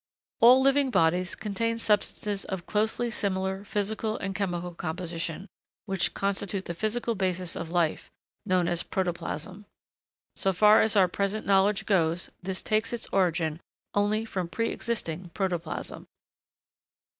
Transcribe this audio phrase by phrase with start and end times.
[0.41, 5.45] ]All living bodies contain substances of closely similar physical and chemical composition,
[5.85, 8.09] which constitute the physical basis of life,
[8.43, 9.67] known as protoplasm.
[10.35, 13.61] So far as our present knowledge goes, this takes its origin
[13.93, 16.07] only from pre existing protoplasm.